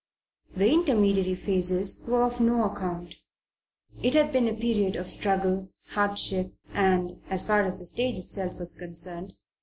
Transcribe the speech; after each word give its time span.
The 0.55 0.67
intermediary 0.71 1.35
phases 1.35 2.03
were 2.07 2.23
of 2.23 2.39
no 2.39 2.63
account. 2.63 3.17
It 4.01 4.15
had 4.15 4.31
been 4.31 4.47
a 4.47 4.53
period 4.55 4.95
of 4.95 5.05
struggle, 5.07 5.69
hardship 5.89 6.55
and, 6.73 7.21
as 7.29 7.45
far 7.45 7.61
as 7.61 7.77
the 7.77 7.85
stage 7.85 8.17
itself 8.17 8.57
was 8.57 8.73
concerned, 8.73 9.25
disillusion. 9.27 9.37